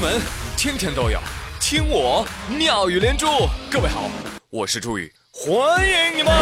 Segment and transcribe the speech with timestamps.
[0.00, 0.18] 闻
[0.56, 1.20] 天天都有，
[1.60, 3.26] 听我妙语连珠。
[3.70, 4.08] 各位好，
[4.48, 6.32] 我是朱宇，欢迎你们！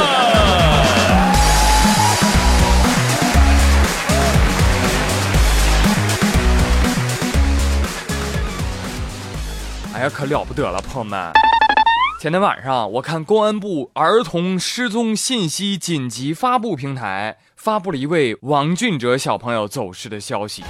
[9.93, 11.33] 哎呀，可了不得了，朋友们！
[12.23, 20.63] 前天晚上，我看公安部儿童失踪信息紧急发布平台发布了一位王俊哲小朋友走失的消息。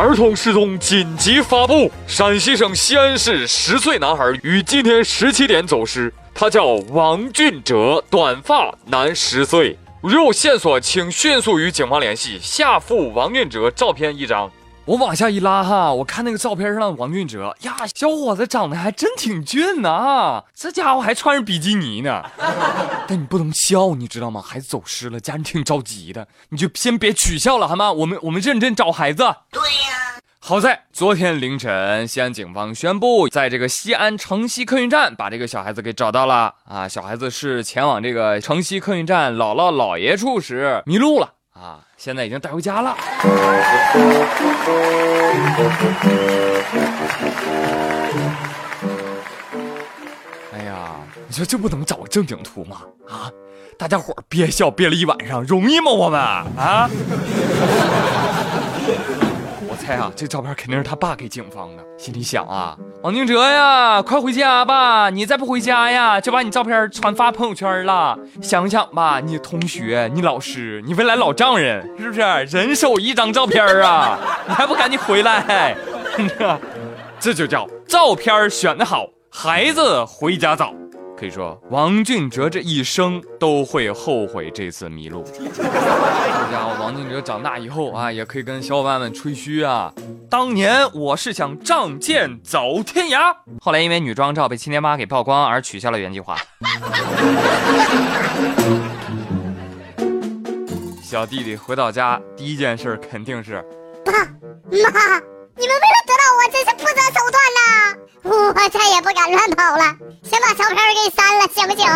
[0.00, 9.78] 儿童失踪紧急发布：陕西省西安市十岁男孩于今天十七点走失，他叫王俊哲，短发，男，十岁。
[10.00, 12.38] 如有线索，请迅速与警方联系。
[12.40, 14.50] 下附王俊哲照片一张。
[14.90, 22.24] 我往下一拉哈，我看那个照片上的王俊哲呀，小伙子长得还真挺俊呐，这家伙还穿着比基尼呢。
[23.06, 24.42] 但你不能笑，你知道吗？
[24.42, 27.92] 孩子走失了，家人挺着急的，你就先别取笑了好吗？
[27.92, 29.18] 我们我们认真找孩子。
[29.52, 30.18] 对呀。
[30.40, 36.88] 好在昨天凌晨，西安警方宣布，在这个西安城西客运站把这个小孩子给找到了啊。
[36.88, 41.34] 小孩子是前往这个城西客运站姥姥姥爷处时迷路了。
[41.52, 42.96] 啊，现在已经带回家了。
[50.52, 50.92] 哎呀，
[51.26, 52.82] 你说这不能找个正经图吗？
[53.08, 53.30] 啊，
[53.76, 55.90] 大家伙憋笑憋了一晚上，容易吗？
[55.90, 56.88] 我们啊。
[59.90, 61.82] 猜啊，这照片肯定是他爸给警方的。
[61.98, 65.10] 心里想啊，王宁哲呀，快回家吧！
[65.10, 68.16] 你再不回家呀，就把你照片传发朋友圈了。
[68.40, 74.16] 想想吧，你同学、你老师、你未来老丈人，是不是人手一张照片啊？
[74.46, 75.74] 你还不赶紧回来？
[77.18, 80.72] 这就叫照片选的好，孩子回家早。
[81.20, 85.22] 可以说，王俊哲这一生都会后悔这次迷路。
[85.22, 85.62] 这家
[86.64, 89.92] 伙，王俊哲长大以后啊，也可以跟小伙伴们吹嘘啊，
[90.30, 96.38] 当年我是想仗剑走天涯，后来因为女装照被亲爹妈给曝光而取消了原计划。
[101.04, 103.62] 小弟弟回到家，第一件事肯定是，
[104.06, 104.24] 爸妈，
[104.70, 104.92] 你们为了
[106.06, 107.09] 得到我，真是不择
[111.08, 111.86] 把照片给删了，行不行？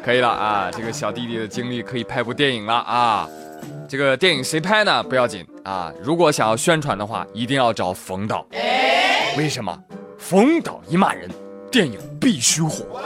[0.02, 3.28] 可以了啊，这个小弟弟的经历可以拍部电影了啊。
[3.88, 5.02] 这个电影谁拍呢？
[5.02, 8.46] 不要紧啊，如果想要宣传的话，一定要找冯导。
[9.36, 9.78] 为什么？
[10.18, 11.28] 冯导一骂人，
[11.70, 13.00] 电影必须火。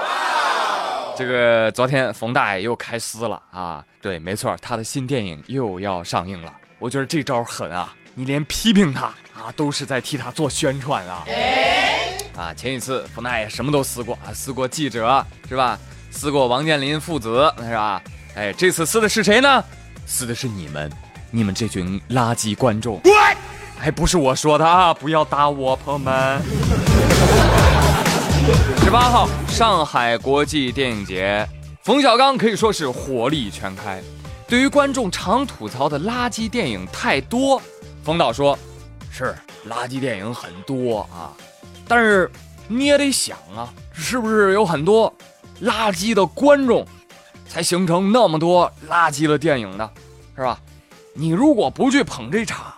[1.17, 3.85] 这个昨天冯大爷又开撕了啊！
[4.03, 6.53] 对，没错，他的新电影又要上映了。
[6.79, 7.95] 我觉得这招狠啊！
[8.15, 11.25] 你连批评他啊，都是在替他做宣传啊！
[12.37, 15.79] 啊，前几次冯大爷什么都撕过啊，撕过记者是吧？
[16.11, 18.03] 撕过王健林父子是吧？
[18.35, 19.65] 哎，这次撕的是谁呢？
[20.07, 20.91] 撕的是你们，
[21.31, 23.01] 你们这群垃圾观众！
[23.81, 26.43] 哎，不是我说的啊，不要打我，朋友们。
[28.83, 31.49] 十八号，上海国际电影节，
[31.83, 34.03] 冯小刚可以说是火力全开。
[34.47, 37.61] 对于观众常吐槽的垃圾电影太多。
[38.05, 38.59] 冯导说
[39.11, 39.35] ：“是
[39.69, 41.33] 垃圾电影很多啊，
[41.87, 42.31] 但是
[42.69, 45.13] 你也得想啊，是不是有很多
[45.63, 46.87] 垃圾的观众，
[47.49, 49.91] 才形成那么多垃圾的电影呢？
[50.37, 50.59] 是吧？
[51.13, 52.75] 你如果不去捧这场，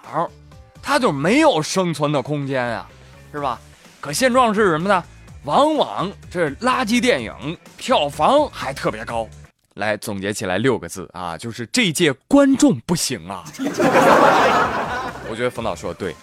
[0.82, 2.88] 他就没有生存的空间啊，
[3.32, 3.58] 是吧？
[4.00, 5.02] 可现状是什么呢？
[5.44, 9.28] 往往这垃圾电影票房还特别高。
[9.74, 13.44] 来总结起来六个字啊，就是这届观众不行啊。”
[15.28, 16.14] 我觉得冯导说的对，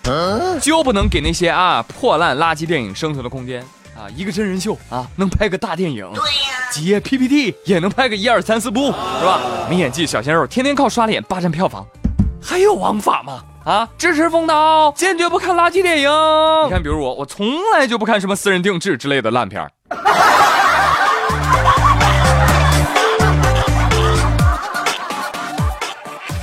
[0.60, 3.62] 就不能给那些啊破烂垃圾电影生存的空间
[3.96, 4.08] 啊！
[4.16, 9.40] 一个真人秀啊，能拍个大电影，对呀，几页 PPT 也能拍个一二三四部，是吧？
[9.70, 11.86] 没演技小鲜肉天天靠刷脸霸占票房，
[12.42, 13.44] 还有王法吗？
[13.66, 16.10] 啊，支持冯导，坚决不看垃圾电影。
[16.66, 19.70] 你看，比如我，我从来就不看什么私人定制之类的烂片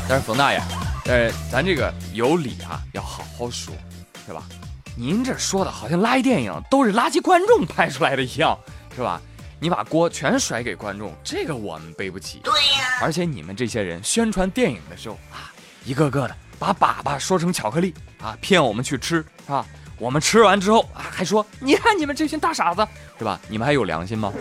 [0.09, 0.61] 但是冯大爷。
[1.11, 3.75] 呃，咱这个有理啊，要好好说，
[4.25, 4.45] 是吧？
[4.97, 8.57] 您这说的好像垃圾电影都是垃圾观众拍出来的一样，
[8.95, 9.21] 是吧？
[9.59, 12.39] 你把锅全甩给观众，这个我们背不起。
[12.45, 13.01] 对呀。
[13.03, 15.51] 而且你们这些人宣传电影的时候啊，
[15.85, 17.93] 一个个的把粑粑说成巧克力
[18.23, 19.67] 啊，骗我们去吃，是吧？
[19.99, 22.87] 我们吃完之后啊，还说你看你们这群大傻子，
[23.19, 23.41] 是吧？
[23.49, 24.33] 你们还有良心吗？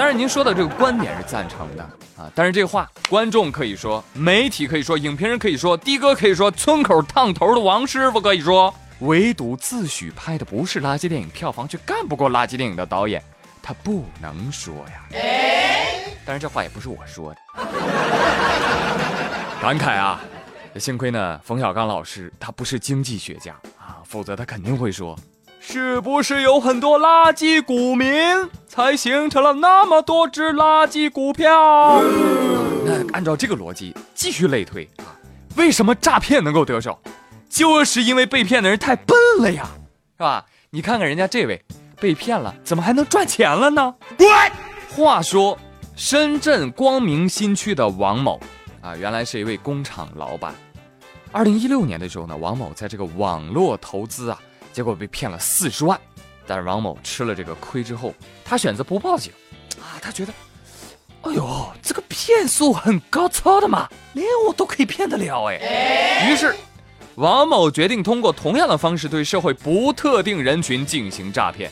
[0.00, 1.82] 但是您说的这个观点是赞成的
[2.16, 13.22] 啊，但是这话观众可以说，媒体可以说，影评人可以说，的哥可以说，村口烫头的王师傅可以说，唯独自诩拍的不是垃圾电影，票房却干不过垃圾电影的导演，
[13.62, 15.20] 他不能说呀。
[16.24, 17.40] 但是这话也不是我说的。
[19.60, 20.18] 感慨啊！
[20.78, 25.14] 幸亏呢，冯小刚老师他不是经济学家啊，否则他肯定会说，
[25.62, 28.10] 是不是有很多垃圾股民
[28.66, 32.02] 才形成了那么多只垃圾股票？
[32.84, 35.12] 那按照这个逻辑继续类推啊，
[35.56, 36.98] 为什么诈骗能够得手？
[37.50, 39.68] 就是因为被骗的人太笨了呀，
[40.16, 40.46] 是吧？
[40.70, 41.62] 你看看人家这位
[42.00, 43.94] 被骗了，怎么还能赚钱了呢？
[44.96, 45.58] 话说，
[45.94, 48.40] 深圳光明新区的王某。
[48.80, 50.54] 啊，原来是一位工厂老板。
[51.32, 54.38] 二零一六年的时候呢，王某在这个网络投资啊，
[54.72, 55.98] 结果被骗了四十万。
[56.46, 58.14] 但是王某吃了这个亏之后，
[58.44, 59.32] 他选择不报警。
[59.78, 60.32] 啊，他觉得，
[61.22, 66.28] 哎呦，这个骗术很高超的嘛，连我都可以骗得了哎。
[66.30, 66.54] 于是，
[67.14, 71.70] 王某决定通过同样的方式对社会不特定人群进行诈骗。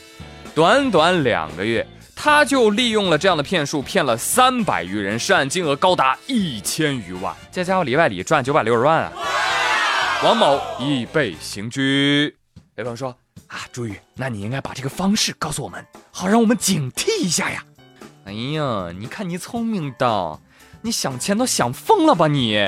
[0.53, 1.85] 短短两个月。
[2.21, 7.33] 他就利用了这样的骗术，骗了三百余人，涉案金额高达一千余万。
[7.49, 9.13] 这家伙里外里赚九百六十万啊！
[10.25, 12.38] 王某已被刑拘。
[12.79, 13.13] 有朋友说
[13.47, 17.61] 啊，朱宇，那你应该把这个方式告诉我们，好让我们警惕一下呀。
[18.23, 20.39] 哎呀，你看你聪明的，
[20.81, 22.55] 你想钱都想疯了吧你？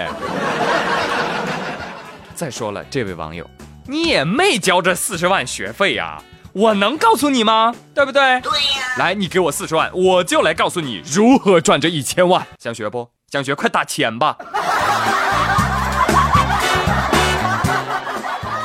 [2.35, 3.49] 再说了，这位网友，
[3.85, 6.21] 你也没交这四十万学费呀。
[6.51, 7.73] 我能告诉你吗？
[7.93, 8.41] 对不对？
[8.41, 8.95] 对呀。
[8.97, 12.45] 来，你给我四十万，我就来告诉你如何赚这一千万。
[12.59, 13.07] 想学不？
[13.31, 14.35] 想学，快打钱吧。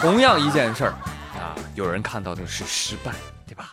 [0.01, 0.99] 同样一件事儿啊，
[1.77, 3.13] 有人看到的是失败，
[3.47, 3.71] 对吧？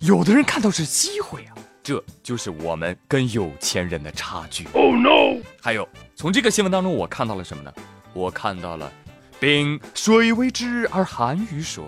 [0.00, 1.54] 有的人看到是机会啊，
[1.84, 4.66] 这就是我们跟有钱人的差距。
[4.72, 5.40] Oh no！
[5.62, 7.72] 还有，从这个新闻当中，我看到了什么呢？
[8.12, 8.92] 我看到了。
[9.38, 11.84] 冰水为之而寒于水，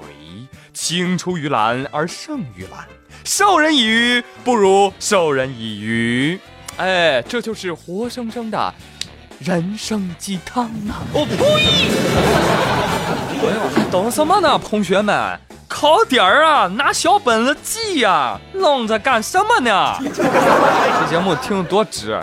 [0.73, 2.87] 青出于蓝而胜于蓝。
[3.25, 6.39] 授人以鱼不如授人以渔。
[6.77, 8.73] 哎，这就是活生生的
[9.41, 11.03] 人生鸡汤啊！
[11.12, 11.91] 我呸！
[13.43, 15.41] 哎呦，还等什么呢，同学们？
[15.78, 19.94] 考点儿啊，拿小本子记呀，愣着干什么呢？
[20.08, 22.19] 这节目听多值。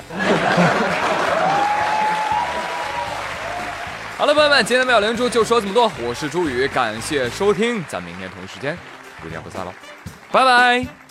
[4.17, 5.91] 好了，朋友们，今天妙连珠就说这么多。
[6.03, 8.75] 我是朱宇，感谢收听，咱明天同一时间
[9.21, 9.71] 不见不散喽，
[10.31, 11.02] 拜拜。